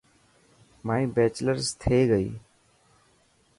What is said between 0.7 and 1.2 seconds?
مائي